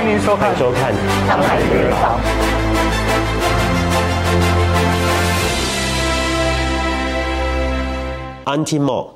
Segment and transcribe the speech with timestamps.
[0.00, 0.94] 欢迎收看，收看。
[1.26, 2.20] 上海名人坊。
[8.44, 9.08] Anti Mall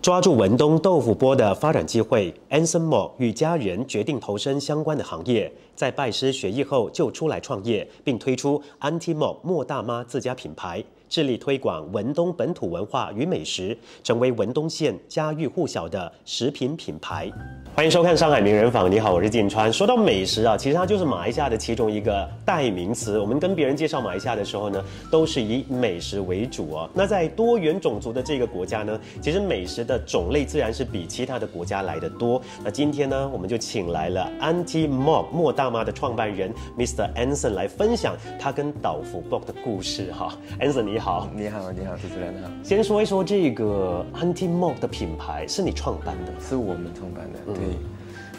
[0.00, 10.82] 抓住文东豆腐波的发展机会，Anson Mall 与家人决定投身相关的行业，在拜师学艺后就出来创业，并推出 Anti Mall 莫大妈自家品牌，
[11.12, 17.30] 致力推广文东本土文化与美食，成为文东县家喻户晓的食品品牌。
[17.74, 19.70] 欢迎收看《上海名人坊》，你好，我是晋川。
[19.70, 23.18] 说到美食啊，其实它就是马来西亚的其中一个代名词。
[23.18, 26.88] 我们跟别人介绍马来西亚的时候呢，都是以美食为主哦。
[26.94, 32.40] 那在多元种族的这个国家呢，其实美食的种类自然是比其他的国家来的多。
[32.64, 37.12] 那今天呢，我们就请来了 antimo 莫大妈的创办人 Mr.
[37.12, 40.34] Anson 来分享他跟岛福 Bob 的故事哈。
[40.58, 46.32] Anson 你好，你好，你好，主持人好，先说一说这个 Auntie Mob 的品牌是你创办的。
[46.40, 47.64] 是我们创办的，对。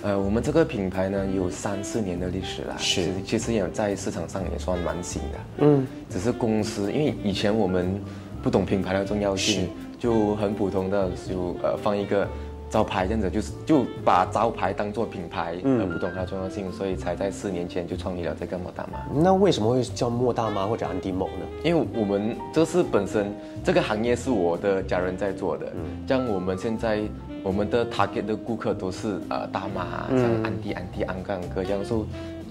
[0.01, 3.03] 呃，我们这个品牌呢有三四年的历史啦，是。
[3.03, 8.01] 其实其实也在市场上也算蛮新的，嗯，只是公司因为以前我们
[8.41, 9.69] 不懂品牌的重要性，
[9.99, 12.25] 就很普通的就呃放一个
[12.73, 18.97] 招牌这样子，就是就把招牌当做品牌，嗯，而不懂它重要性，所以才在四年前就创立了这个莫大妈。
[19.13, 21.45] 那为什么会叫莫大妈或者安迪某呢？
[21.63, 23.31] 因为我们这是本身
[23.63, 27.03] 这个行业是我的家人在做的，嗯，像我们现在
[27.43, 32.03] 我们的 target 的顾客都是呃大妈，像安迪、安迪、安哥、安哥这样，说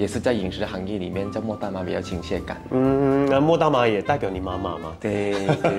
[0.03, 2.61] 也是在饮食行业里面叫莫大妈比较亲切感。
[2.73, 4.93] 嗯，那莫大妈也代表你妈妈吗？
[4.99, 5.79] 对对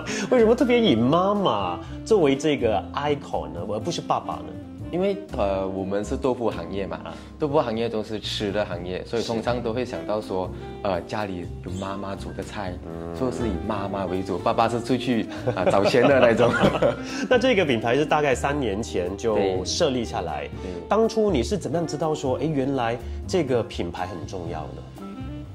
[0.32, 4.44] 为什么特别以妈妈作为这个 icon 呢，而不是爸爸呢？
[4.90, 7.00] 因为呃我们是豆腐行业嘛，
[7.38, 10.50] 豆腐行业都是吃的行业，所以通常都会想到说，
[10.82, 12.72] 呃家里有妈妈煮的菜，
[13.14, 16.52] 所以是以妈妈为主，爸爸是出去啊找钱的那种。
[17.30, 20.88] 那这个品牌是大概三年前就对设立下来对。
[20.88, 25.06] 当初你是怎么样知道说，哎，原来这个品牌很重要呢？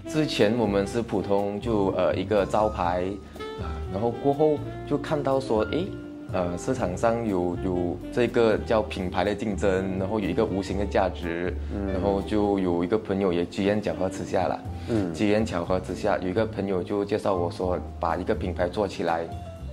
[0.07, 3.03] 之前我们是普通就呃一个招牌
[3.59, 5.87] 啊，然后过后就看到说，诶，
[6.35, 11.56] 呃市场上有有这个叫品牌的竞争，然后有一个无形的价值，
[11.94, 14.59] 然后就有一个朋友也机缘巧合之下了，
[14.90, 19.25] 嗯，机缘巧合之下，有一个朋友就介绍我说，把一个品牌做起来，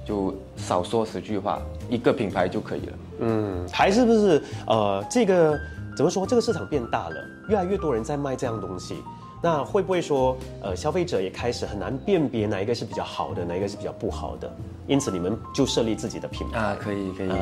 [0.06, 2.92] 就少说十句话，一个品牌就可以了。
[3.22, 5.58] 嗯，还是不是呃，这个
[5.96, 6.24] 怎么说？
[6.24, 7.16] 这个市场变大了，
[7.48, 8.94] 越来越多人在卖这样东西。
[9.42, 14.50] 那会不会说，呃，消费者也开始很难辨别哪一个是比较好的，哪一个是比较不好的？
[14.86, 16.58] 因此，你们就设立自己的品牌。
[16.58, 17.38] 啊，可以可以，啊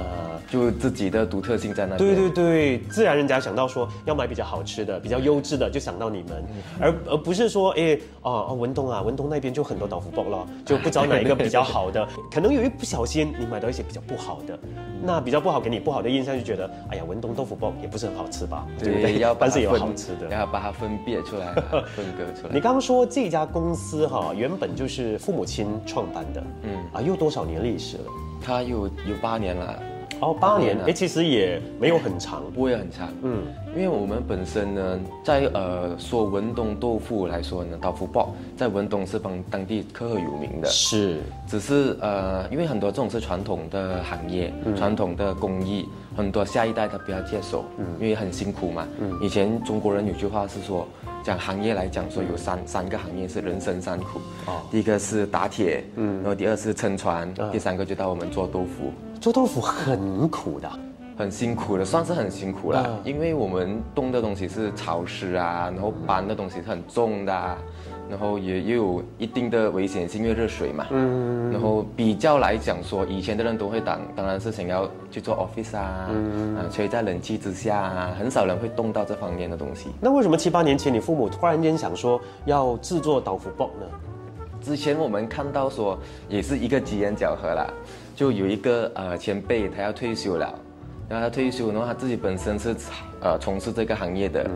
[0.50, 1.99] 就自己的独特性在那边。
[1.99, 6.44] 对对对，自然人家想到说要买比较好吃的、比较优质的，就想到你们，
[6.81, 14.59] 而而不是说，哎，哦哦，文东啊，文东那边就很多豆腐包了，就不知道哪一个比较好的，可能有一不小心你买到一些比较不好的，
[15.03, 19.19] 那比较不好给你不好的印象，就觉得，哎呀，文东豆腐包也不是很好吃吧，对不对？
[19.19, 20.28] 要把但是有好吃的。
[20.28, 21.53] 要把它分别出来，
[21.97, 22.53] 分割出来。
[22.53, 28.05] 你刚刚说这家公司哈，原本就是父母亲创办的，嗯啊，又多少年历史了？
[28.43, 29.83] 它有有八年了，
[30.21, 33.09] 哦，八年，了哎，其实也没有很长，不会很长。
[33.23, 33.43] 嗯，
[33.75, 40.69] 因为我们本身呢，在呃说文东豆腐来说呢，豆腐包在文东是帮当地赫赫有名的。
[40.69, 47.65] 是，只是呃，因为很多这种是传统的行业，传统的工艺，很多下一代他不要接受，
[47.99, 48.87] 因为很辛苦嘛。
[49.01, 49.19] 嗯。
[49.23, 50.87] 以前中国人有句话是说，
[51.25, 54.61] 讲行业来讲说有三三个行业是人生三苦，哦。
[54.71, 56.17] 第一个是打铁，嗯。
[56.17, 58.93] 然后第二是撑船，第三个就到我们做豆腐。
[59.21, 60.71] 做豆腐很苦的。
[61.19, 67.59] 很辛苦的，算是很辛苦了，因为我们动的东西是潮湿啊，然后搬的东西是很重的、啊，
[68.09, 70.87] 然后也也有一定的危险性，因为热水嘛。
[70.91, 71.53] 嗯。
[71.53, 79.91] 然后比较来讲说，以前的人都会当，当然是想要去做 office 啊，嗯、啊，吹在冷气之下啊，很少人会动到这方面的东西。
[80.01, 83.87] 那为什么七八年前你父母突然间想说要制作豆腐包呢？
[84.63, 85.99] 之前我们看到说，
[86.31, 87.66] 也是一个机缘巧合啦，
[88.21, 90.55] 就有一个呃前辈他要退休了，
[91.09, 92.77] 然后他退休，然后他自己本身是
[93.22, 94.47] 呃从事这个行业的，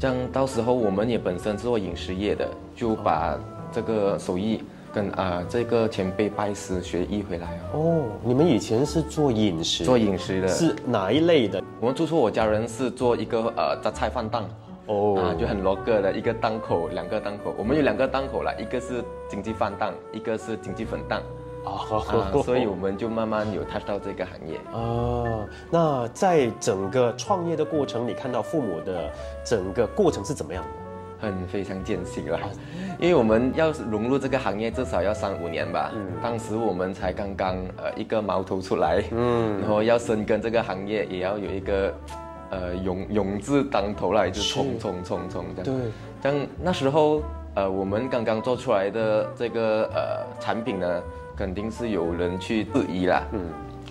[0.00, 2.44] 这样到时候我们也本身是做饮食业的，
[2.74, 3.38] 就把
[3.70, 10.48] 这个手艺跟啊、呃这个前辈拜师学艺回来哦，哦，你们以前是做饮食，做饮食的。
[10.48, 11.62] 是哪一类的？
[11.78, 14.44] 我们最初我家人是做一个呃杂菜饭档。
[14.86, 21.22] 哦啊，就很 local 的一个档口，两个档口，我们有两个档口啦，一个是经济饭档，一个是经济粉档。
[21.64, 24.58] 啊，啊，所以我们就慢慢有 touch 到这个行业。
[24.72, 29.10] 啊，那在整个创业的过程，你看到父母的
[29.44, 30.68] 整个过程是怎么样的？
[31.20, 32.38] 很非常艰辛啦，
[32.98, 35.90] 因为我们要融入这个行业，至少要三五年吧。
[36.22, 41.94] 当时我们才刚刚呃一个毛头出来，嗯，然后要深耕这个行业，也要有一个
[42.50, 45.80] 呃勇勇字当头啦，一直冲冲冲冲这样。
[45.80, 45.90] 对，
[46.22, 47.22] 像那时候
[47.54, 51.02] 呃我们刚刚做出来的这个呃产品呢，
[51.36, 53.22] 肯定是有人去质疑啦。
[53.32, 53.40] 嗯，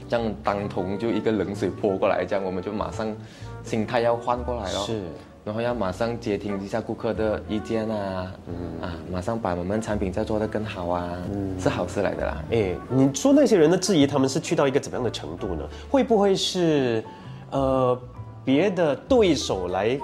[0.08, 3.16] 这样当头就一个冷水泼过来，这样我们就马上
[3.64, 4.80] 心态要换过来了。
[4.80, 5.04] 是。
[5.46, 11.18] 然后要马上接听一下顾客的意见啊，嗯啊，马上把我们产品再做得更好啊，
[11.60, 12.42] 是好事来的啦。
[12.52, 15.68] 哎，你说那些人的质疑，他们是去到一个怎么样的程度呢？
[15.92, 17.04] 会不会是，
[17.52, 18.02] 呃，
[18.46, 20.00] 别的对手来，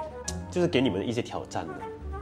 [0.51, 1.73] 就是给你们一些挑战呢？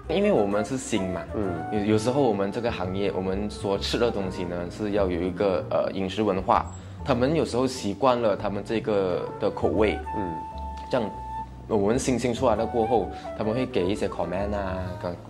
[0.10, 6.66] 因为我们是新嘛，嗯，有有时候我们这个行业，我们所吃的东西呢，是要有一个呃饮食文化，
[7.04, 10.34] 他们有时候习惯了他们这个的口味，嗯，
[10.90, 11.10] 这样。
[11.68, 14.78] 我们星星出来了过后，他们会给一些 comment 啊，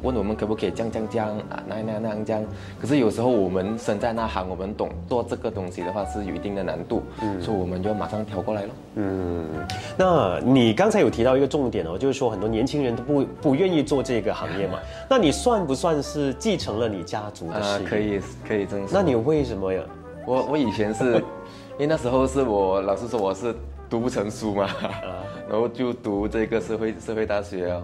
[0.04, 2.44] 问我们可不可以降降降啊，那那那样降。
[2.80, 8.70] 可是有时候我们身在那行，我们懂做这个东西的话是有一定的难度，嗯所以我们就马上调过来了。
[8.96, 9.46] 嗯，
[9.98, 14.78] 那你刚才有提到一个重点哦，就是说很多年轻人都不不愿意做这个行业嘛。
[15.10, 17.90] 那你算不算是继承了你家族的事业？
[17.90, 18.90] 可以可以这么说。
[18.94, 19.82] 那你为什么呀？
[20.26, 21.16] 我我以前是，
[21.78, 23.56] 因为那时候是我老师说我是
[23.90, 24.70] 读不成书嘛。
[25.50, 27.84] 然后就读这个社会社会大学哦，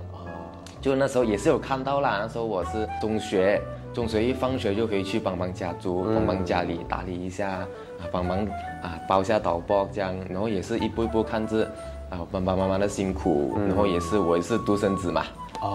[0.81, 2.19] 就那时候也是有看到啦。
[2.21, 3.61] 那时候我是中学，
[3.93, 7.67] 中学一放学就回去帮忙家族，帮忙家里打理一下啊，
[8.11, 8.45] 帮忙
[8.81, 10.13] 啊包下导播这样。
[10.29, 11.63] 然后也是一步一步看着
[12.09, 15.23] 啊爸爸妈妈的辛苦，然后也是我也是独生子嘛，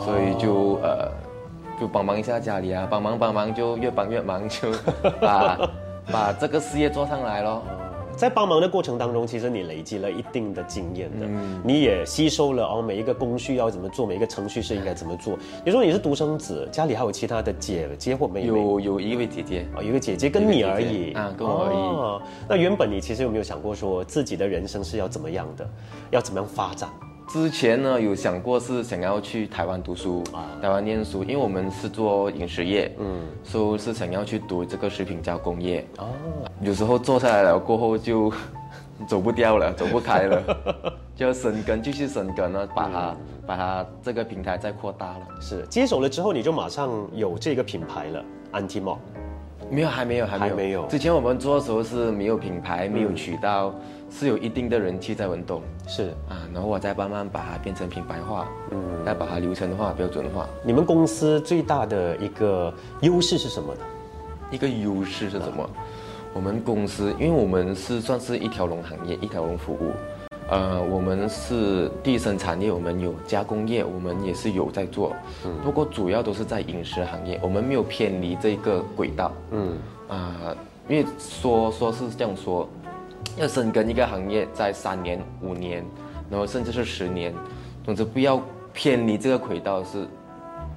[0.05, 1.11] 所以就呃
[1.81, 4.69] 就帮忙一下家里啊，帮忙帮忙就越帮越忙，就
[5.23, 5.59] 把
[6.13, 7.63] 把这个事业做上来咯。
[8.19, 11.27] 在帮忙的过程当中，其实你累积了一定的经验的，
[11.63, 15.39] 你也吸收了哦，每一个工序要怎么做，每一个程序是应该怎么做。
[15.65, 18.47] 你说你是独生子，家里还有其他的姐姐或妹妹？
[18.49, 22.49] 有有一位姐姐哦，一个姐姐跟你而已啊，跟我而已。
[22.49, 25.65] 那原本你其实有没有想过说自己的人生是要怎么样的，
[26.11, 26.91] 要怎么样发展？
[27.29, 30.25] 之前呢有想过是想要去台湾读书，
[30.63, 35.87] 台湾念书，因为我们是做饮食业，嗯，所以是想要去读这个食品加工业。
[35.99, 36.09] 哦，
[36.63, 38.33] 有时候做下来了过后就
[39.07, 40.43] 走不掉了，走不开了，
[41.15, 43.17] 就要生根，继续生根呢，把它
[43.47, 45.27] 把它这个平台再扩大了。
[45.39, 48.97] 是接手了之后，你就马上有这个品牌了，Antimo。
[49.71, 50.87] 没有，还没有，还没有。
[50.87, 53.75] 之前我们做的时候是没有品牌，没有渠道，
[54.11, 55.63] 是有一定的人气在文东。
[55.87, 60.49] 是啊，然后我再慢慢把它变成品牌化，嗯，再把它流程化、标准化。
[60.63, 63.81] 你们公司最大的一个优势是什么呢？
[64.51, 65.69] 一个优势是什么？
[66.35, 69.93] 我们公司，因为我们是算是一条龙行业，一条龙服务。
[70.51, 75.15] 呃，我们是第一生产业，我们有加工业，我们也是有在做，
[75.45, 79.33] 嗯不过主要都是在饮食行业，我们没有偏离这个轨道。
[79.51, 79.77] 嗯，
[80.09, 80.57] 啊，
[80.89, 82.67] 因为说说是这样说，
[83.37, 85.85] 要深耕一个行业，在三年、五年，
[86.31, 87.35] 然后甚至是十年，
[87.85, 88.43] 总之不要
[88.73, 90.07] 偏离这个轨道是。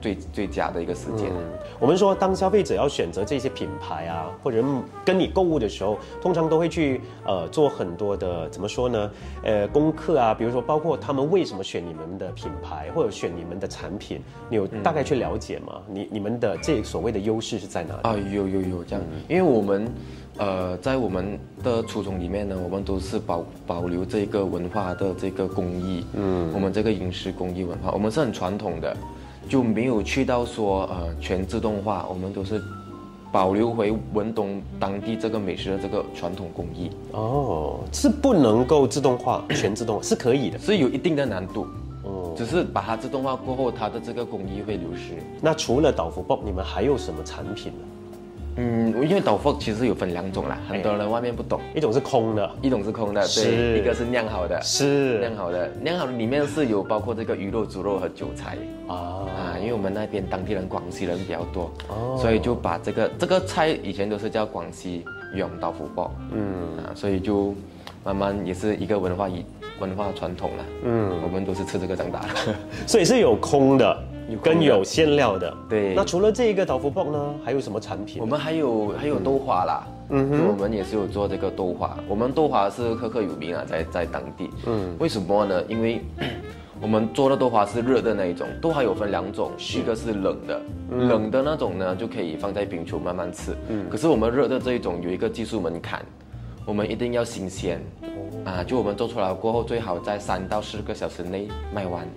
[0.01, 1.31] 最最佳的一个时间。
[1.79, 4.63] 我们说，当消费者要选择这些品牌啊，或者
[5.05, 9.11] 跟你购物的时候，通常都会去呃做很多的怎么说呢？
[9.43, 14.19] 呃，功课啊，比如说包括他们为什么选你们的品牌，或者选你们的产品，
[14.49, 15.79] 你有大概去了解吗？
[15.87, 18.01] 你你们的这所谓的优势是在哪里？
[18.01, 19.87] 啊，有有有这样，因为我们
[20.41, 28.97] 呃在我们的初衷里面呢，我们都是保保留这个文化的这个工艺，嗯，我们这个饮食工艺文化，我们是很传统的。
[29.49, 32.61] 就没有去到说呃全自动化，我们都是
[33.31, 36.89] 保留回文东当地这个美食的这个传统工艺。
[37.11, 41.67] 哦，是不能够自动化 全自动，是可以的，是有一定的难度。
[42.03, 45.21] 哦，只是把它自动化过后，它的这个工艺会流失。
[45.41, 47.85] 那除了导福包，你们还有什么产品呢？
[48.57, 55.19] 嗯，因为豆腐其实有分两种啦，很多人外面不懂，一种是空的，一种是空的，对，一个是酿好的，是。
[55.19, 58.57] 酿好的，酿好的里面是有包括这个鱼肉、猪肉和韭菜。
[58.87, 59.25] 啊。
[59.31, 65.05] 啊，因为我们那边当地人广西人比较多，哦，所以就把这个这个菜以前都是叫广西
[65.35, 66.77] 永豆腐包，嗯。
[66.77, 67.55] 啊，所以就
[68.03, 69.45] 慢慢也是一个文化以
[69.79, 72.55] 文化传统了，嗯，我们都是吃这个长大的，
[72.85, 74.03] 所以是有空的。
[74.41, 75.93] 跟有馅料的，对。
[75.93, 78.21] 那除了这一个豆腐包呢，还有什么产品？
[78.21, 81.97] 我们还有还有豆花啦，嗯哼，我们也是有做这个豆花。
[82.07, 84.49] 我们豆花是赫赫有名啊，在在当地。
[84.65, 85.63] 嗯，为什么呢？
[85.67, 86.01] 因为
[86.81, 93.55] 我们做的豆花是热的那一种，豆花有分两种，一个是冷的，冷的那种呢就可以放在冰橱慢慢吃。
[93.69, 96.03] 嗯，可是我们热的这一种有一个技术门槛，
[96.65, 97.79] 我们一定要新鲜，
[98.45, 102.07] 啊，就我们做出来过后最好在三到四个小时内卖完，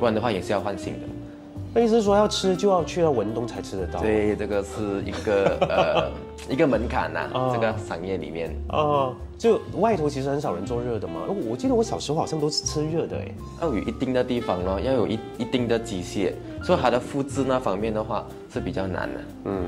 [0.00, 1.00] 不然的话也是要换新的。
[1.78, 4.00] 那意思是说要吃就要去到文东才吃得到？
[4.00, 6.10] 对，这个是一个呃
[6.52, 8.52] 一个门槛呐、哦这个商业里面。
[8.70, 11.20] 哦，就外头其实很少人做热的嘛。
[11.48, 13.28] 我记得我小时候好像都是吃热的哎。
[13.62, 16.32] 要有一定的地方咯，要有一一定的机械，
[16.64, 19.20] 所以它的复制那方面的话是比较难的。
[19.44, 19.64] 嗯，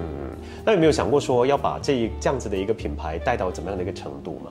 [0.64, 4.50] 那有没有想过说要把这一这样子的一个品牌带到怎么样的一个程度嘛？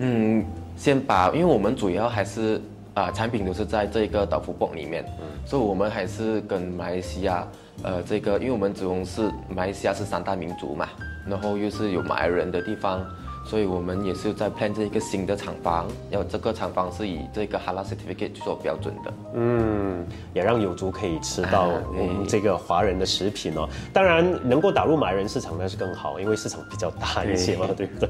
[0.00, 0.44] 嗯，
[0.76, 2.60] 先把，因为我们主要还是
[2.92, 5.02] 啊、产品都是在这个岛福泵里面，
[5.44, 7.46] 所以我们还是跟马来西亚
[7.82, 10.88] 呃这个，因为我们主要是马来西亚是三大民族嘛，
[11.28, 13.04] 然后又是有马来人的地方。
[13.44, 19.12] 所以我们也是在 plan 这一个新的厂房，要这个厂房是以这个 Halal Certificate 做标准的。
[19.34, 23.68] 嗯，也让有族可以吃到 啊我们这个华人的食品哦。
[23.92, 28.08] 当然，能够打入马来人市场那是更好，因为市场比较大一些嘛，对不对？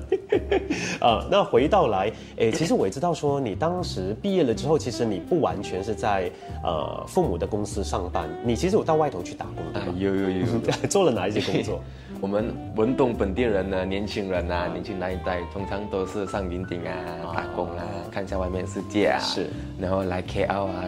[1.00, 6.30] 啊，那回到来，诶，其实我也知道说，你当时毕业了之后，其实你不完全是在
[6.62, 10.46] 呃父母的公司上班，你其实有到外头去打工，的啊吧？，有有有。
[10.88, 11.80] 做了哪一些工作？
[12.20, 16.93] 我们文东本地人呢，年轻人啊，年轻那一代，通常都是上云顶啊，
[17.35, 19.49] 打工啊，看一下外面世界啊，是，
[19.79, 20.85] 然后来 KL 啊，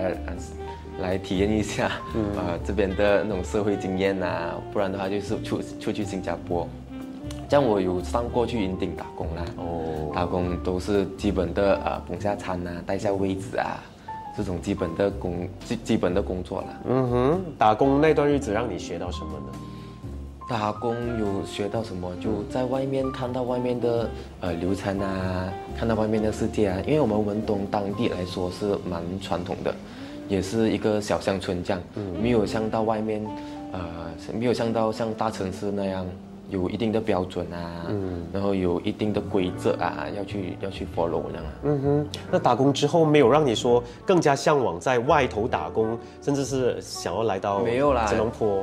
[1.00, 1.90] 来体验一下，
[2.36, 6.68] 呃，这边的那种社会经验啊，不然的话就是出出去新加坡。
[7.48, 13.78] 像我有上过去云顶打工啦，哦，打工都是基本的呃捧下餐啊，带下位置啊，
[14.36, 16.68] 这种基本的工基基本的工作啦。
[16.86, 19.58] 嗯哼，打工那段日子让你学到什么呢？
[20.46, 22.14] 打工有学到什么？
[22.20, 24.10] 就在外面看到外面的
[24.40, 26.78] 呃流程啊，看到外面的世界啊。
[26.86, 29.74] 因为我们文东当地来说是蛮传统的，
[30.28, 31.82] 也是一个小乡村这样，
[32.20, 33.24] 没有像到外面，
[33.72, 33.80] 呃，
[34.38, 36.06] 没有像到像大城市那样
[36.50, 37.86] 有一定的标准啊，
[38.30, 41.52] 然后有一定的规则啊，要去要去 follow 那样啊。
[41.62, 48.62] 嗯哼，那打工之后没有让你说更加向往在外头打工，甚至是想要来到没有啦吉隆坡？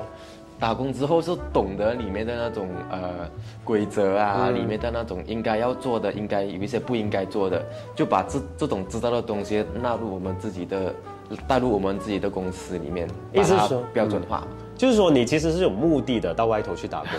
[0.62, 3.28] 打工之后是懂得里面的那种呃
[3.64, 7.66] 规则啊，里面的那种应该要做的，应该有一些不应该做的，
[7.96, 10.94] 就把这这种知道的东西纳入我们自己的，
[11.48, 14.46] 带入我们自己的公司里面，把它标准化，
[14.82, 17.10] 就是说你其实是有目的的到外头去打工。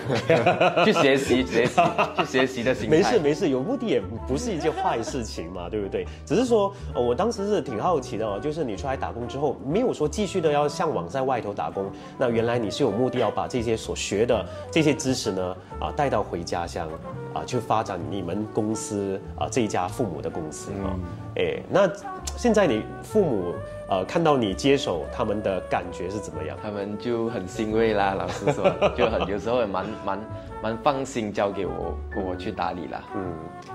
[0.84, 1.80] 去学习学习
[2.18, 2.96] 去学习的心态。
[2.96, 6.04] 没事没事，有目的也不是一件坏事情嘛，对不对？
[6.26, 11.88] 只是说，呃我当时是挺好奇的哦，就是你出来打工之后，没有说继续的要向往在外头打工，
[12.18, 16.88] 那原来你是有目的要把这些所学的这些知识呢，啊，带到回家乡，
[17.32, 20.98] 啊，去发展你们公司啊这一家父母的公司啊，
[21.36, 21.88] 哎、那
[22.36, 23.54] 现在你父母
[23.92, 26.56] 呃看到你接手他们的感觉是怎么样？
[26.62, 28.64] 他们就很欣慰啦，老实说，
[28.96, 30.18] 就很有时候也蛮蛮
[30.62, 33.04] 蛮放心交给我我去打理啦。
[33.14, 33.20] 嗯，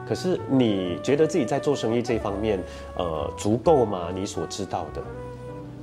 [0.08, 2.60] 可是你觉得自己在做生意这方面，
[2.98, 4.08] 呃，足够吗？
[4.12, 5.02] 你所知道的？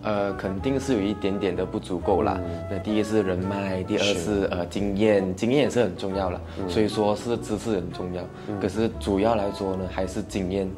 [0.02, 2.38] 呃，肯定是有一点点的不足够啦。
[2.68, 6.40] 那第一是人脉，第二是呃经验，经验也是很重要了。
[6.68, 8.22] 所以说是知识很重要，
[8.60, 10.68] 可是主要来说呢，还是经验，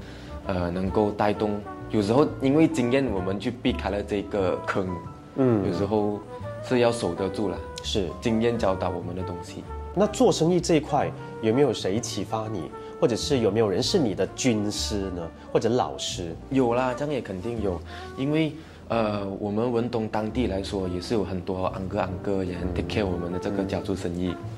[0.47, 1.59] 呃，能够带动。
[1.90, 4.88] 有时候因为经验，我们去避开了这个坑。
[5.37, 6.21] 嗯，有时候
[6.64, 7.57] 是要守得住了。
[7.83, 8.09] 是。
[8.21, 9.62] 经验教导我们的东西。
[9.95, 16.35] 那做生意这一块有没有谁启发你，或者是有没有人是你的军师呢，或者老师？
[16.50, 17.81] 有啦，这样也肯定有，
[18.16, 18.52] 因为
[18.88, 24.28] 呃，我们文东当地来说，也是有很多安哥安哥也很 take care 我们的这个家族生意。
[24.28, 24.56] 这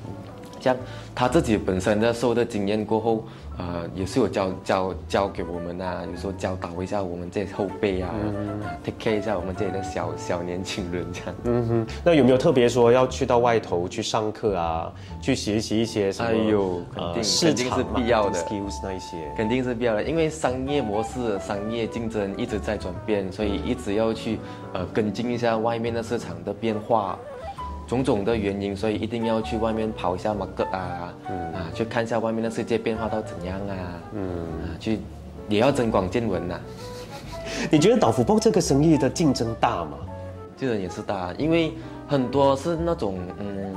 [0.67, 0.75] 样
[1.13, 3.23] 他自己本身的受的经验过后，
[3.59, 11.35] 呃，也是有教教教给我们啊，有时候教导一下我们这些后辈啊、嗯 t a k e care 一下我们这里的小小年轻人这样。
[11.43, 16.29] 嗯哼，那有没有特别说要去到外头去上课啊，去学习一些什么？
[16.29, 19.17] 哎呦肯定市肯定是必要的 skills 那一些。
[19.37, 24.39] 肯定是必要的，因为商业模式、商业竞争一直在转变，所以一直要去
[24.73, 27.17] 呃跟进一下外面的市场的变化，
[27.89, 33.75] 种种的原因，所以一定要去外面跑一下 market 啊，啊，去看一下外面的世界变化到怎样啊，
[34.13, 34.21] 嗯，
[34.61, 34.99] 啊，去
[35.49, 36.59] 也要增广见闻呐、
[37.71, 39.97] 你觉得导福报这个生意的竞争大吗？
[40.55, 41.73] 竞争也是大，因为
[42.07, 43.73] 很多是那种嗯，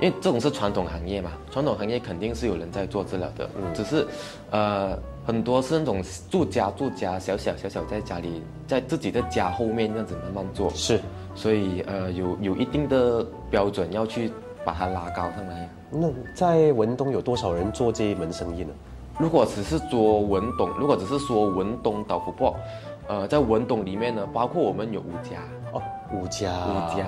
[0.00, 4.06] 因为这种是传统行业嘛，传统行业肯定是有人在做治疗的，只是
[4.50, 11.00] 呃很多是那种住家住家小小小小在家里，在自己的家后面这样子慢慢做，是。
[11.34, 14.32] 所以呃有有一定的标准要去
[14.64, 15.68] 把它拉高上来。
[15.90, 18.70] 那在文东有多少人做这一门生意呢？
[19.18, 22.56] 如果只是说文东，如果只是说文东岛福报，
[23.06, 25.59] 呃，在文东里面呢，包括我们有五家，哦，
[26.12, 27.06] 五家，五家，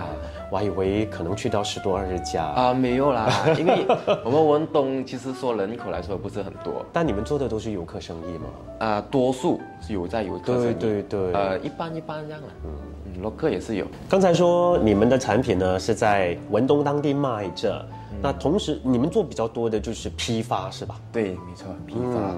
[0.51, 2.45] 我还以为可能去到十多二十家。
[2.45, 3.29] 啊，没有啦，
[3.59, 3.87] 因为
[4.25, 8.87] 我们文东其实说人口来说不是很多，但你们做的都是游客生意吗？
[8.87, 13.87] 啊，多数是有在游客生意，对对对呃，一般一般这样啦，嗯，洛克也是有。
[14.09, 17.85] 刚才说你们的产品呢是在文东当地卖着，
[18.23, 20.97] 那同时你们做比较多的就是批发是吧？
[21.13, 22.35] 对，没错，批发。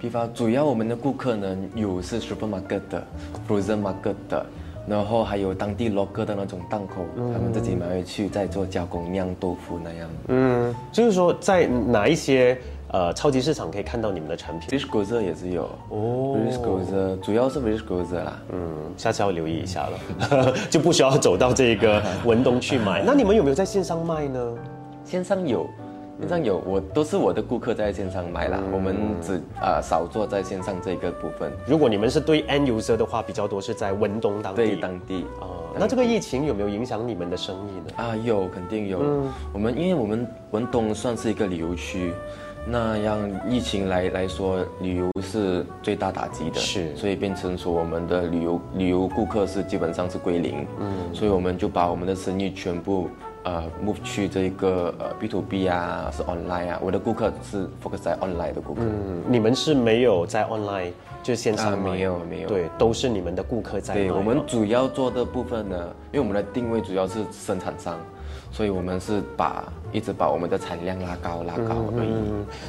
[0.00, 3.04] 批发主要我们的顾客呢有是 supermarket 的
[3.48, 4.46] ，frozen market 的，
[4.88, 10.08] 然后还有当地 local 的那种档口，他们自己买回去再做加工酿豆腐那样。
[10.28, 12.58] 嗯，就是说在哪一些
[12.92, 16.70] 呃超级市场可以看到你们的产品 v i s h g o z e r 也是有哦 v i s h g
[16.70, 18.40] o z e r 主要是 v i s h g o z e r 啦。
[18.52, 18.58] 嗯，
[18.96, 23.02] 下次要留意一下了， 就不需要走到这个文东去买。
[23.06, 24.54] 那你们有没有在线上卖呢？
[25.04, 25.66] 线上有。
[26.20, 31.52] 线上有我都是我的顾客在线上买啦，我们只呃少做在线上这个部分。
[31.64, 34.66] 如果你们是对 end user 的话，比较多是在文东当地。
[34.66, 35.46] 对当地啊，
[35.78, 37.94] 那这个疫情有没有影响你们的生意呢？
[37.96, 39.00] 啊，有肯定有。
[39.00, 42.12] 嗯我们因为我们文东算是一个旅游区，
[42.66, 50.66] 那样疫情来来说，旅游是最大打击的，是，所以变成说我们的旅游旅游顾客是基本上是归零。
[50.80, 53.08] 嗯，所以我们就把我们的生意全部。
[53.48, 58.82] 呃，move 去这个呃 B to B 啊，是 online 啊，我的顾客是 focus 在 online 的顾客。
[58.82, 63.94] 嗯，你们是没有在 online 就线上没有没有，对，都是你们的顾客在。
[63.94, 65.76] 对，我们主要做的部分呢，
[66.12, 67.98] 因为我们的定位主要是生产商。
[68.50, 69.62] 所以，我们是把
[69.92, 72.08] 一直把我们的产量拉高，拉高而已。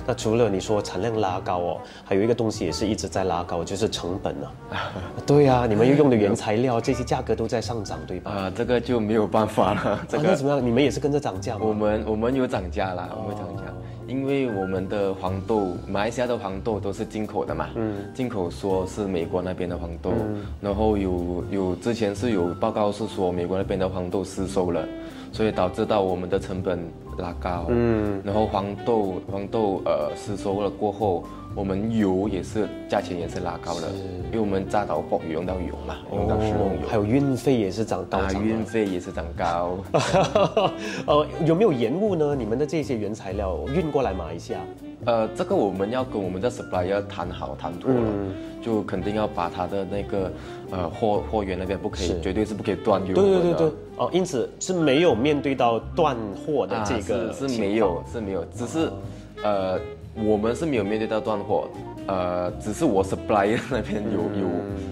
[0.05, 4.91] 那除了你说产量拉高哦，还有一个东西也是一直在拉高，就是成本啊。
[5.25, 8.31] 对呀，你们用的原材料这些价格都在上涨，对吧？
[8.31, 9.99] 啊，这个就没有办法了。
[10.07, 10.65] 这个怎么样？
[10.65, 11.61] 你们也是跟着涨价吗？
[11.63, 13.63] 我们我们有涨价啦，我们涨价，
[14.05, 17.69] 因为我们的黄豆，马来西亚的黄豆都是进口的嘛。
[17.75, 17.95] 嗯。
[18.13, 20.11] 进口说是美国那边的黄豆，
[20.61, 24.85] 然后有有之前是有报告是说美国那边的黄豆失收了。
[25.31, 26.79] 所以导致到我们的成本
[27.17, 31.23] 拉高，嗯，然后黄豆黄豆呃失收了过后，
[31.55, 33.87] 我们油也是价钱也是拉高了，
[34.31, 39.77] 因为我们炸到爆用到油嘛，用到食用油，还有运费也是涨高，运费也是涨高，
[41.05, 42.35] 呃 有没有延误呢？
[42.35, 44.59] 你们的这些原材料运过来马来西亚？
[45.05, 48.01] 呃，这个我们要跟我们的 supplier 谈好谈妥了，
[48.61, 50.31] 就肯定要把他的那个
[50.71, 53.15] 呃货货源那边不可以，绝对是不可以断油。
[53.15, 58.91] 对对对对，哦，因此是没有面对到断货的这个是没有是没有，只是
[59.41, 59.79] 呃
[60.15, 61.69] 我们是没有面对到断货，
[62.07, 64.49] 呃，只是我 supplier 那边有有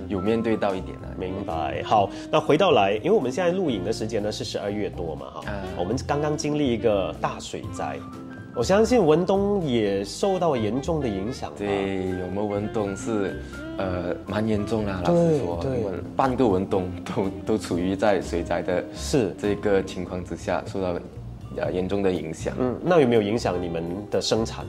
[0.08, 1.12] 有面对到一点啊。
[1.20, 1.84] 明白。
[1.84, 5.44] 好，那回到来，因为我们现在录影的时间呢是十二月多嘛，哈，
[5.78, 8.00] 我们刚刚经历一个大水灾。
[8.58, 11.54] 我相信文东也受到严重的影响。
[11.56, 13.40] 对，我们文东是，
[13.78, 15.00] 呃，蛮严重啦。
[15.06, 15.64] 老实说，
[16.16, 21.00] 半个文东都都处于在水灾的是这个情况之下，受到
[21.58, 22.52] 呃严重的影响。
[22.58, 24.66] 嗯，那有没有影响你们的生产？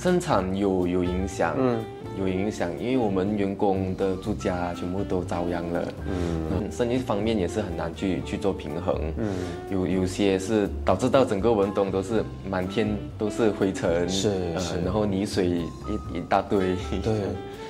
[0.00, 1.54] 生产有有影响。
[1.58, 1.78] 嗯。
[2.18, 5.88] 有影响，因为我们员工的住家全部都遭殃了。
[6.06, 9.00] 嗯，生意方面也是很难去去做平衡。
[9.16, 9.32] 嗯，
[9.70, 16.74] 有有些是导致到整个文东都是满天都是灰尘，是是，然后泥水一一大堆。
[17.00, 17.14] 对，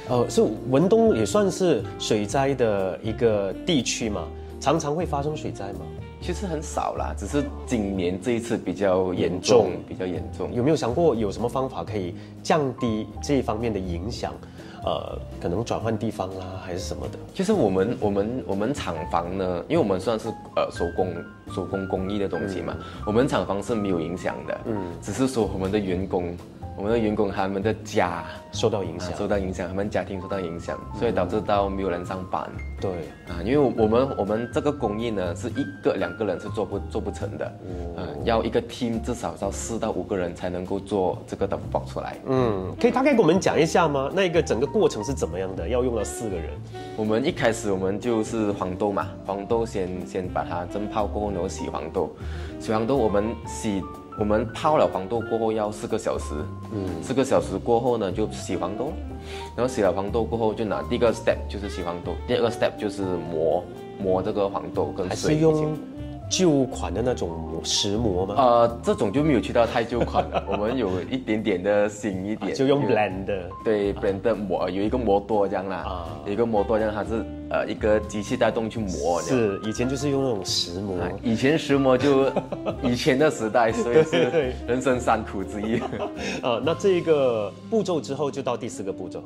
[0.09, 4.27] 呃， 是文东也算是水灾的一个地区嘛，
[4.59, 5.81] 常常会发生水灾吗？
[6.21, 10.53] 其实很少啦，只是今年这一次比较严重，比较严重。
[10.53, 14.33] 有没有想过有什么方法可以降低这一方面的影响？
[14.83, 17.19] 呃，可能转换地方啦，还是什么的？
[17.35, 21.15] 其实我们我们我们厂房呢，因为我们算是呃手工
[21.55, 24.61] 手工工艺的东西嘛，我们厂房是没有影响的。
[24.67, 26.37] 嗯，只是说我们的员工。
[26.81, 32.51] 我们的员工他们的家受到影响，受到影响，他们家庭受到影响，所以导致到没有人上班。
[32.81, 32.91] 对
[33.29, 37.53] 啊，因为我们我们这个工艺呢，是一个两个人是做不做不成的，
[37.99, 42.17] 嗯，要一个 team 至少要四到五个人才能够做这个的包出来。
[42.25, 44.11] 嗯，可以大概给我们讲一下吗？
[44.15, 45.69] 那一个整个过程是怎么样的？
[45.69, 46.49] 要用到四个人。
[46.97, 52.11] 我们一开始我们就是黄豆嘛，黄豆先先把它蒸泡过后，然后洗黄豆，
[52.59, 53.83] 洗黄豆我们洗。
[54.21, 56.35] 我们泡了黄豆过后要四个小时，
[56.75, 58.93] 嗯，四个小时过后呢就洗黄豆，
[59.57, 63.65] 然后洗了黄豆过后就拿第一个 step 就是洗黄豆，第二个 step 就是磨
[63.99, 65.41] 磨这个黄豆跟水。
[66.31, 68.35] 旧款的那种石磨吗？
[68.39, 70.43] 呃，这种就没有去到太旧款了。
[70.49, 73.51] 我们有一点点的新一点，就用 blend 的。
[73.65, 79.21] 对，blend 磨有一个磨多这样啦，啊，有一个磨多这样，它是呃一个机器带动去磨。
[79.23, 80.97] 是，以前就是用那种石磨。
[81.21, 82.31] 以前石磨就
[82.81, 85.81] 以前的时代，所以是 人生三苦之一。
[86.43, 89.21] 呃， 那这一个步骤之后就到第四个步骤。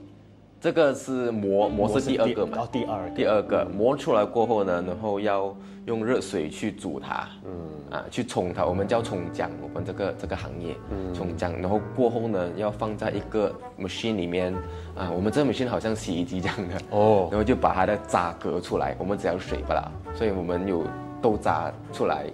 [0.65, 2.57] 这个是磨磨是第二个嘛？
[2.61, 3.67] 哦，第二第二个。
[3.67, 14.55] 磨出来过后呢，然后要用热水去煮它，嗯，啊，去冲它，我们叫冲浆，我们这个这个行业，嗯，冲浆，然后过后呢，要放在一个 machine 里面，
[14.97, 20.83] 啊，我们这个 machine 好像洗衣机这样的，哦，然后就把它的渣隔出来，我们只要水不啦，所以我们有
[21.21, 22.25] 豆渣出来，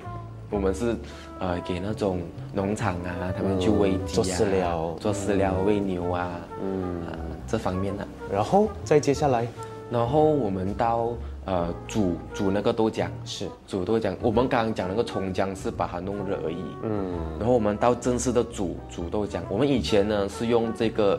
[0.50, 0.94] 我们是
[1.40, 2.20] 呃给那种
[2.52, 6.30] 农场啊，他们去喂鸡啊，做饲料，做饲料喂牛啊，
[6.62, 8.06] 嗯，啊这方面的。
[8.32, 9.46] 然后再接下来，
[9.90, 11.08] 然后我们到
[11.46, 14.14] 呃煮煮那个豆浆，是煮豆浆。
[14.20, 17.14] 我们刚刚讲那个葱姜是把它弄热而已，嗯。
[17.38, 21.18] 然后我们到正式的煮煮豆浆，我们以前呢是用这个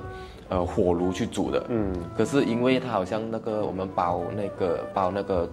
[0.50, 1.94] 呃火炉去煮的，嗯。
[2.18, 5.50] 可是因为它好像那个我们包那个包那个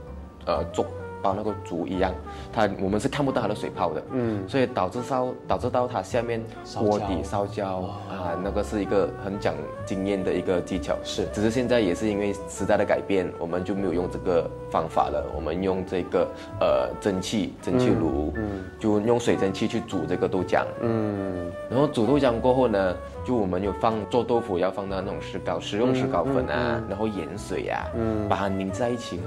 [0.46, 0.84] 呃粥。
[1.22, 2.12] 包那个竹一样，
[2.52, 6.42] 它我们是看不到它的水泡的，嗯，所以导致烧导致到它下面
[6.78, 9.54] 锅底烧焦啊，那个是一个很讲
[9.84, 16.28] 经验的一个技巧，是，只是现在也是因为时代的改变，我们就没有用这个方法了，我们用这个
[16.60, 22.96] 呃蒸汽蒸汽炉，嗯，就用水蒸气去煮这个豆浆，嗯，然后煮豆浆过后呢，
[23.28, 29.20] 就我们有放做豆腐要放到那种石膏食用石膏粉啊，然后盐水啊，嗯，把它凝在一起。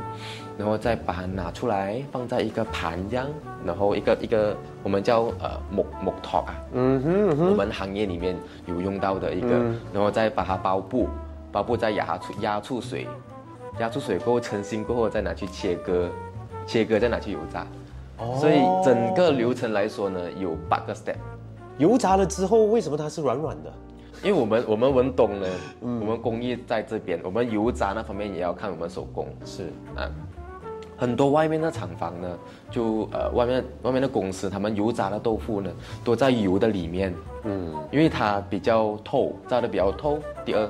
[0.58, 3.28] 然后再把它拿出来，放在一个盘这样，
[3.64, 7.02] 然后一个一个我们叫呃木木托啊，嗯
[7.38, 8.36] 哼，我们行业里面
[8.66, 9.48] 有用到的一个，
[9.94, 11.08] 然后再把它包布，
[11.52, 13.08] 包布再压出压出水，
[13.80, 16.10] 压出水过后成型过后再拿去切割，
[16.66, 17.66] 切割再拿去油炸，
[18.18, 21.16] 哦，所以整个流程来说呢有八个 step，
[21.78, 23.74] 油炸了之后为什么它是软软的？
[24.24, 25.48] 因为我们我们文东呢，
[25.82, 29.64] 我们工艺在这边，我们油炸那方面也要看我们手工，是。
[29.96, 30.10] 啊。
[30.96, 32.38] 很多外面的厂房呢，
[32.70, 35.72] 就呃外面外面的公司，他们油炸的豆腐呢，
[36.04, 37.12] 都在油的里面，
[37.44, 40.20] 嗯，因为它比较透，炸的比较透。
[40.46, 40.70] 第二，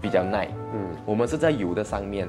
[0.00, 2.26] 比较耐，嗯，我们是在油的上面，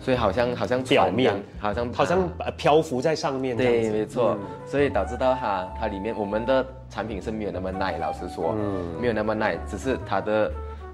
[0.00, 10.50] 所以好像好像表面，好像好像漂浮在上面，对，没错，所以导致到它它里面我们的产品是没有那么耐，老实说，嗯，没有那么耐，只是它的。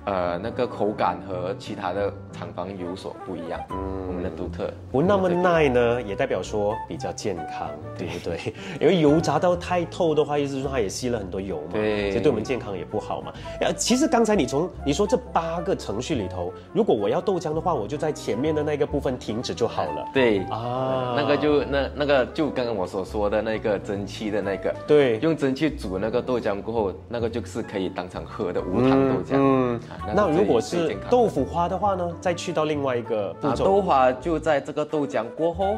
[0.06, 4.70] 呃，那个口感和其他的厂房有所不一样，嗯，我们的独特。
[4.92, 8.54] 不那么耐呢，也代表说比较健康，对不对？
[8.80, 13.32] 因为油炸到太透的话，意思是说它也吸了很多油嘛，对，所以对我们健康也不好嘛。
[13.62, 20.04] 呃，其实刚才你从你说这八个程序里头，如果我要豆浆的话，我就在前面的那个部分停止就好了。
[20.12, 29.36] 对啊，那个就那那个就刚刚我所说的那个蒸汽的那个，对，用蒸汽煮那个豆浆过后，那个就是可以当场喝的无糖豆浆。
[29.36, 29.80] 嗯。
[30.14, 32.10] 那如果是豆腐花的话呢？
[32.20, 35.76] 再去到另外一个步骤，豆花就在这个豆浆过后，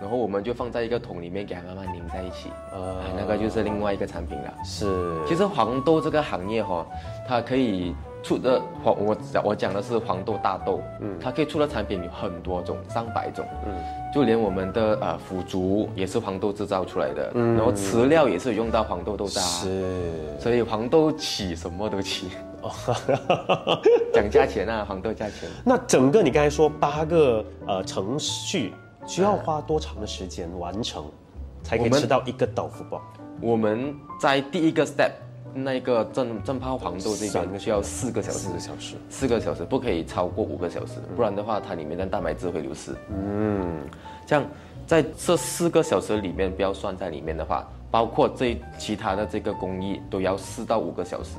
[0.00, 2.50] 然后我们就放在一个桶里面，给它慢慢凝在一起。
[2.72, 4.54] 呃，那个就是另外一个产品了。
[4.64, 4.86] 是，
[5.26, 6.86] 其实黄豆这个行业哈，
[7.26, 13.72] 它可以出的黄，我我讲的是黄豆大豆，嗯，它可以出的产品有很多种，上百种，嗯，
[14.12, 22.28] 就连我们的呃腐竹也是黄豆制造出来的，嗯，然后饲料也是用到黄豆豆渣，是，所以黄豆起什么都起。
[24.12, 25.48] 讲价钱啊，黄豆价钱。
[25.64, 28.72] 那整个你刚才说八个呃程序，
[29.06, 31.04] 需要花多长的时间完成，
[31.62, 33.02] 才可以吃到一个豆腐包？
[33.40, 35.10] 我们在第一个 step
[35.52, 42.92] 那个正正泡黄豆这边需要四个小时，四个小时，四个小时不可以超过五个小时，不然的话它里面的蛋白质会流失。
[43.10, 43.80] 嗯，
[44.26, 44.44] 这样
[44.86, 51.36] 在这四个小时里面不要算在里面的话，包括这其他的这个工艺都要四到五个小时。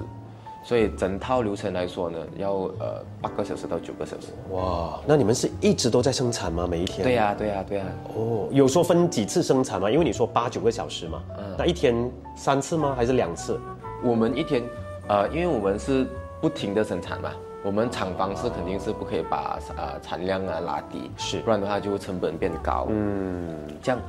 [0.67, 4.29] 所以整套流程来说呢，要呃八个小时到九个小时。
[4.49, 6.65] 哇，那你们是一直都在生产吗？
[6.67, 7.03] 每一天？
[7.03, 7.85] 对呀，对呀，对呀。
[8.15, 9.91] 哦，有说分几次生产吗？
[9.91, 11.21] 因为你说八九个小时嘛。
[11.37, 11.55] 嗯。
[11.55, 12.95] 那一天三次吗？
[12.97, 13.59] 还是两次？
[14.03, 14.63] 我们一天，
[15.07, 16.07] 呃，因为我们是
[16.41, 17.31] 不停的生产嘛，
[17.63, 22.87] 我们厂房是肯定是不可以把呃产量啊拉低，是，不然的话就成本变高。
[22.89, 24.01] 嗯，这样。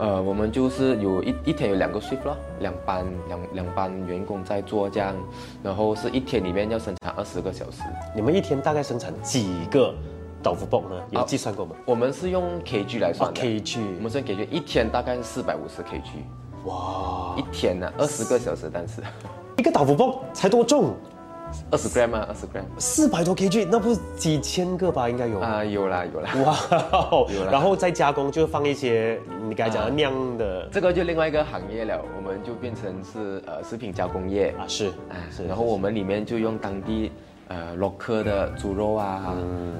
[0.00, 5.14] 呃，我们就是有一一天有两个 shift 咯，两班两两班员工在做这样，
[5.62, 7.82] 然后是一天里面要生产二十个小时。
[8.16, 9.94] 你们一天大概生产几个
[10.42, 10.96] 豆腐包呢？
[11.10, 11.76] 有计算过吗？
[11.84, 13.38] 我们是用 kg 来算的。
[13.38, 16.00] kg，我们算 kg，一天大概是四百五十 kg。
[16.64, 19.02] 哇，一天呢，二十个小时，但是
[19.58, 20.94] 一个豆腐包才多重？
[21.70, 25.08] 二十 gram 啊，二十 gram，四百多 kg，那不是几千个吧？
[25.08, 27.50] 应该有啊，有啦，有啦，哇， 有啦。
[27.52, 35.46] 然后再加工，就放一些你刚才讲的酿的，这个就另外一个行业了，我们就变成是呃食品加工业啊，是，啊是。
[35.46, 37.12] 然后我们里面就用当地
[37.50, 39.36] 呃洛克的猪肉啊，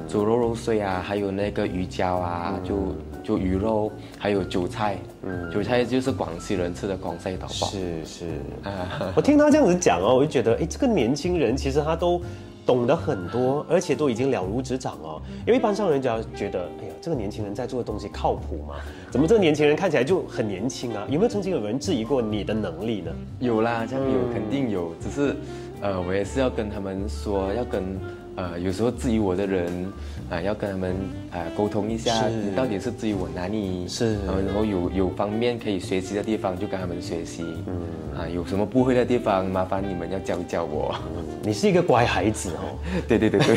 [0.06, 2.94] 猪肉肉碎啊，还有那个鱼胶啊，就。
[3.22, 7.66] 就鱼肉，还有韭菜，嗯，韭菜就是广西人吃的广西豆包。
[7.66, 8.24] 是是
[8.64, 12.20] 啊， 我听他这样子讲哦，我就觉得，哎，这个年轻人其实他都
[12.64, 15.20] 懂得很多，而且都已经了如指掌哦。
[15.46, 18.76] 因为一般上人家觉得，哎呀，这个年轻人在做的东西靠谱吗？
[19.10, 21.04] 怎么这个年轻人看起来就很年轻啊？
[21.10, 23.12] 有没有曾经有人质疑过你的能力呢？
[23.38, 25.36] 有啦，这样有肯定有，只是，
[25.80, 27.98] 呃，我也是要跟他们说，要跟。
[28.36, 29.92] 呃，有时候质疑我的人，
[30.30, 30.94] 啊，要跟他们
[31.30, 33.86] 啊沟通一下，你到底是质疑我哪里？
[33.86, 37.44] 是，然后有有方面可以学习的地方，就跟他们学习。
[37.66, 40.94] 嗯，啊，有什么不会的地方，麻烦你们要教一教我。
[41.42, 42.78] 你是一个乖孩子哦。
[43.06, 43.56] 对对对对。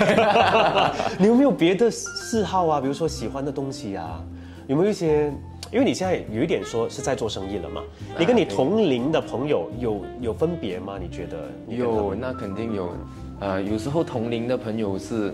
[1.18, 2.82] 你有没有别的嗜好啊？
[2.82, 4.22] 比如说喜欢的东西啊？
[4.68, 5.32] 有没有一些？
[5.74, 7.82] 因为你现在有一点说是在做生意了嘛？
[8.20, 11.00] 你跟你同龄的朋友有有分别吗？
[11.02, 11.50] 你觉得？
[11.68, 12.92] 有，那肯定有。
[13.40, 15.34] 呃，有时候同龄的朋友是，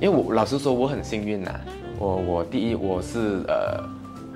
[0.00, 1.60] 因为我老实说我很幸运呐，
[1.98, 3.84] 我我第一我是呃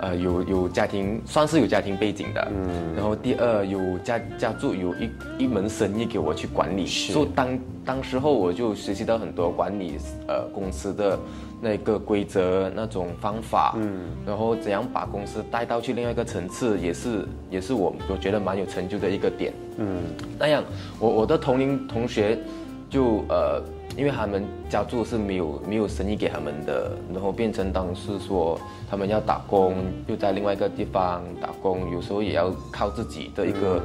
[0.01, 9.97] 呃有有家庭算是有家庭背景的，嗯，然后第二有家家住有一一门生意给我去管理，所以当当时候我就学习到很多管理
[10.29, 11.19] 呃公司的
[11.65, 20.03] 那个规则那种方法，嗯，然后怎样把公司带到去另外一个层次，也是也是我我觉得蛮有成就的一个点，嗯，
[20.39, 20.63] 那样
[21.01, 22.39] 我我的同龄同学。
[22.91, 23.61] 就呃，
[23.97, 28.57] 因为他们家住是没有没有生意给他们的，然后变成当时说
[28.89, 29.75] 他们要打工，
[30.07, 33.83] 又在另外一个地方打工，有时候也要靠自己的一个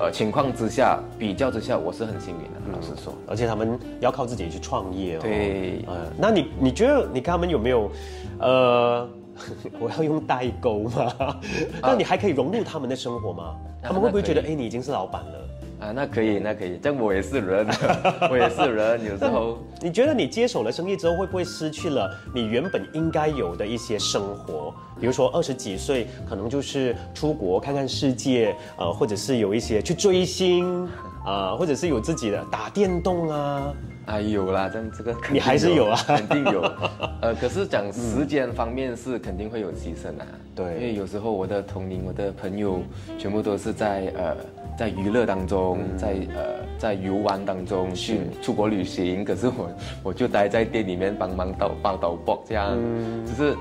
[0.00, 3.12] 呃情况之下，比较之下，我是很幸运的，老实说。
[3.28, 5.20] 而且他们要靠自己去创业哦。
[5.20, 7.90] 对，呃，那你你觉得你跟他们有没有，
[8.38, 9.06] 呃，
[9.78, 11.36] 我要用代沟吗？
[11.82, 13.54] 那你还可以融入他们的生活吗？
[13.82, 15.38] 他们会不会觉得，哎，你已经是老板了？
[15.80, 17.66] 啊，那可以，那可以，这样我也是人，
[18.30, 19.58] 我也是人，有时候。
[19.80, 24.74] 你觉得你接手了生意之后，会不会失去了你原本应该有的一些生活？
[25.00, 30.86] 比如说二十几岁，可能就是出国看看世界，呃，或者是有一些去追星，
[31.24, 33.72] 啊，或者是有自己的打电动啊。
[34.04, 36.60] 啊，有啦，但这个你还是有啊，肯定有。
[37.22, 40.26] 呃，可是讲时间方面是肯定会有牺牲啊。
[40.54, 42.82] 对，因为有时候我的同龄、我的朋友，
[43.18, 44.36] 全部都是在呃。
[44.76, 49.70] 在娱乐当中，在呃，在游玩当中去出国旅行，可是我
[50.04, 52.78] 我就待在店里面帮忙导报导播这样，
[53.26, 53.56] 只是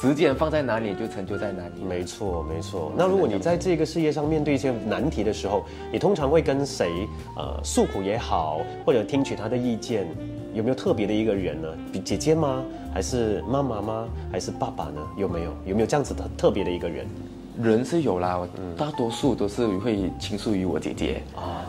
[0.00, 1.84] 时间放在哪里就成就在哪里。
[1.84, 2.92] 没错没错。
[2.96, 10.06] 那如果你在这个事业上面对一些难题的时候，你通常会跟谁呃诉苦也好，或者听取他的意见？
[10.54, 11.68] 有没有特别的一个人呢？
[11.90, 12.62] 比姐姐吗？
[12.92, 14.08] 还是妈妈吗？
[14.30, 15.00] 还是爸爸呢？
[15.16, 17.06] 有没有有没有这样子的特别的一个人？
[17.60, 21.64] 人是有啦，我大多数都是会倾诉于我姐姐啊。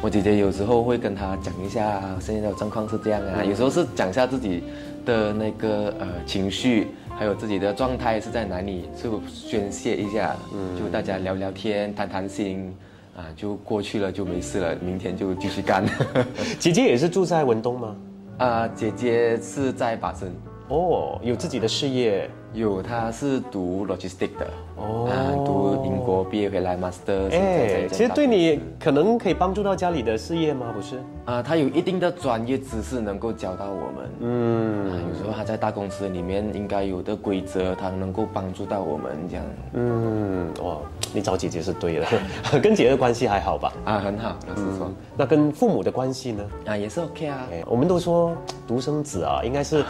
[0.00, 4.62] 我姐姐有时候会跟她讲一下现在的状况是这样啊，有时候是讲一下自己
[5.04, 6.86] 的那个呃情绪，
[7.18, 10.36] 还有自己的状态是在哪里，就宣泄一下，
[10.78, 12.72] 就大家聊聊天、谈谈心，
[13.16, 15.84] 啊，就过去了就没事了，明天就继续干。
[16.60, 17.96] 姐姐也是住在文东吗？
[18.38, 20.30] 啊，姐姐是在巴生。
[20.68, 22.28] 哦，有自己的事业。
[22.54, 27.30] 有，他是读 logistic 的哦，啊读英国毕业回来 master。
[27.30, 30.72] 哎，其实对你可能可以帮助到家里的事业吗？
[30.74, 30.96] 不是？
[31.26, 34.10] 啊，他有一定的专业知识能够教到我们。
[34.20, 39.44] 嗯，啊有时候他在大公司里面应该有的规则，他能够帮助到我们这样。
[39.74, 40.78] 嗯，哇，
[41.12, 42.06] 你找姐姐是对的，
[42.62, 43.72] 跟姐姐的关系还好吧？
[43.84, 44.90] 啊，很好，老实说。
[45.18, 46.42] 那跟父母的关系呢？
[46.64, 47.46] 啊，也是 OK 啊。
[47.66, 48.34] 我们都说
[48.66, 49.84] 独生子啊，应该是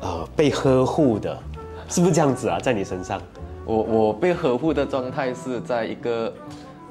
[0.00, 1.36] 呃被呵护的。
[1.88, 2.58] 是不是这样子啊？
[2.60, 3.20] 在你身上，
[3.64, 6.32] 我我被呵护的状态是在一个，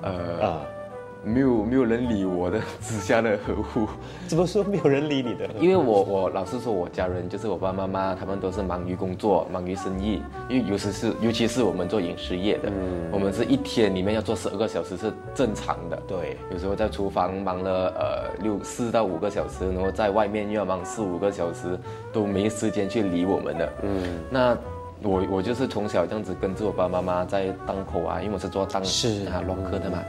[0.01, 0.78] 呃。
[1.23, 3.87] 没有没有人理我的之下的呵护，
[4.27, 5.47] 怎么说没有人理你的？
[5.59, 10.21] 因为我我老是说我家人就是我爸爸妈妈，他们都是忙于工作，忙于生意。
[10.47, 12.71] 因为尤其是尤其是我们做饮食业的，
[13.11, 16.01] 我们是一天里面要做十二个小时是正常的。
[16.07, 21.77] 对，有时候在厨房忙了呃六四到五个小时，然后在外面又要忙四五个小时，
[22.13, 23.73] 都没时间去理我们的。
[23.83, 24.57] 嗯，那。
[25.01, 30.03] 我我就是从小这样子跟着我爸爸妈妈在档口啊，因为我是做档啊落客的嘛，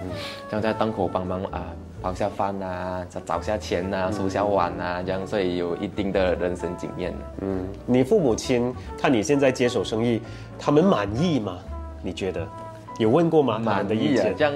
[0.49, 1.65] 这样在档口帮忙啊，
[2.03, 7.15] 包下饭呐，找找下钱呐，收下碗呐，这样所以有一定的人生经验。
[7.41, 10.21] 嗯，你父母亲看你现在接手生意，
[10.59, 11.59] 他们满意吗？
[12.03, 12.47] 你觉得
[12.99, 13.59] 有问过吗？
[13.59, 14.53] 满意啊，这样。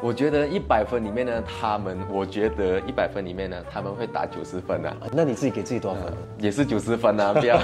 [0.00, 4.96] 我觉得一百分里面呢，他们我觉得一百分里面呢，他们会打九十分啊。
[5.12, 6.12] 那你自己给自己多少分？
[6.38, 7.58] 也是九十分啊， 不要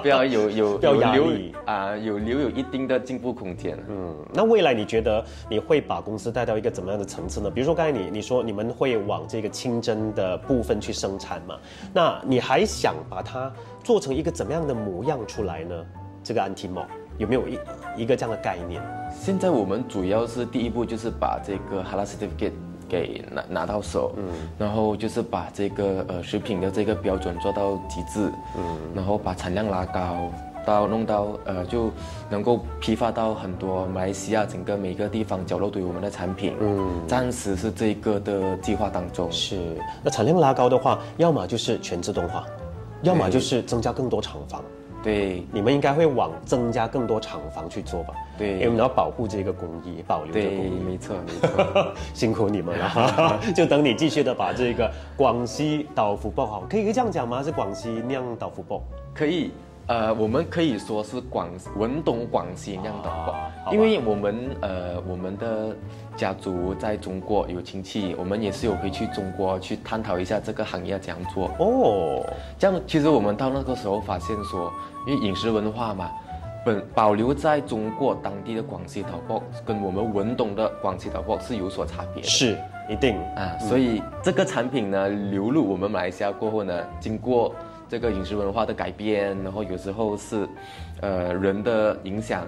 [0.00, 1.26] 不要有有有留
[1.66, 3.78] 啊，有留有一定的进步空间。
[3.86, 7.50] 嗯，那未来你觉得你会把公司带到一个怎么样的层次呢？
[7.50, 11.58] 比如说刚才你你说你们会往这个清真的部分去生产嘛？
[11.92, 15.74] 那你还想把它做成一个怎么样的模样出来呢？
[16.22, 16.86] 这个安提莫。
[17.18, 17.58] 有没有一
[17.96, 18.82] 一个这样的概念？
[19.12, 22.52] 现在我们主要是第一步就是把这个 Halal Certificate
[22.88, 24.24] 给拿拿到手，嗯，
[24.58, 28.62] 然后就是把这个呃食品的这个标准做到极致，嗯，
[28.94, 30.30] 然后把产量拉高，
[30.66, 31.90] 到弄到呃就
[32.28, 39.30] 能够批发到很多马来西亚整个每个地方角落都有我们的产品，嗯，暂时是这个的计划当中。
[39.30, 42.44] 是，那产量拉高的话，要么就是全自动化，
[43.02, 44.60] 要么就是增加更多厂房。
[45.04, 48.14] 对，你们应该会往增加更多厂房去做吧？
[48.38, 50.70] 对，因为我们要保护这个工艺，保留这个工，艺。
[50.82, 51.92] 没错没错。
[52.14, 57.42] 辛苦你们了， 就等你继续的把这个广西刀福爆好，可以可以这样讲吗？
[57.42, 58.80] 是广西酿刀福爆。
[59.12, 59.52] 可以，
[59.86, 65.76] 呃，我们可以说是广文东广西那样的啊吧好吧，因为我们呃我们的
[66.16, 71.50] 家族在中国有亲戚，我们也是有回去中国去探讨一下这个行业要怎样做。
[71.58, 72.24] 哦，
[72.58, 74.72] 这样其实我们到那个时候发现说，
[75.06, 76.10] 因为饮食文化嘛，
[76.64, 82.28] 本保留在中国当地的广西岛爆跟我们文东的广西岛爆是有所差别的。
[82.28, 82.56] 是
[82.88, 87.54] 一定啊，所以这个产品呢流入我们马来西亚过后呢，经过
[87.94, 90.48] 这个饮食文化的改变，然后有时候是，
[91.00, 92.44] 呃人的影响、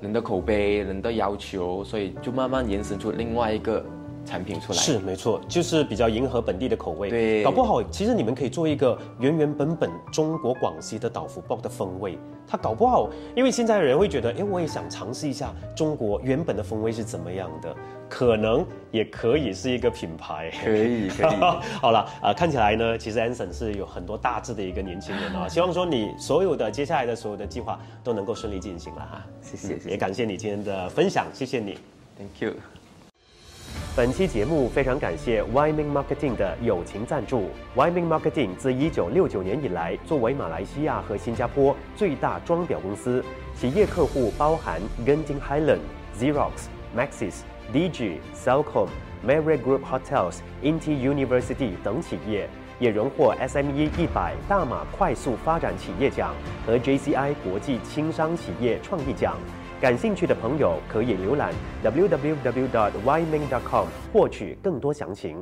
[0.00, 3.84] 人的口碑、人的要求，所以就慢慢延伸出另外一个
[4.24, 4.78] 产品出来。
[4.78, 7.10] 是没错，就是比较迎合本地的口味。
[7.10, 12.18] 对搞不好其实你们可以做一个原原本本中国广西的岛福煲的风味。
[12.46, 17.76] 它搞不好，因为现在的人会觉得，哎，我也想尝试一下中国原本的风味是怎么样的，
[18.10, 20.50] 可能也可以是一个品牌。
[20.62, 21.36] 可以可以，
[21.80, 29.24] 好了，啊、看起来呢，其实 Anson 是有很多大志的一个年轻人啊，希望说你所有的接下来的所有的计划都能够顺利进行了啊。
[29.40, 31.78] 谢谢谢谢也感谢你今天的分享，谢谢你。
[32.18, 32.54] ，Thank you。
[33.96, 37.50] 本期节目非常感谢 Wyming Marketing 的友情赞助。
[37.76, 43.22] Wyming Marketing 自一九六九年以来，作为马来西亚和新加坡最大装裱公司，
[43.56, 45.80] 企业客户包含 Genting Highland、
[46.18, 47.40] Xerox、Maxis、
[47.72, 48.88] DG、c e l c o m
[49.24, 56.34] Marriott Group Hotels、Inti University 等企业，也荣获 SME 一百大马快速发展企业奖
[56.66, 59.36] 和 JCI 国际轻商企业创意奖。
[59.80, 61.52] 感兴趣的朋友可以浏览
[61.84, 65.38] www.yming.com 获取更多详情。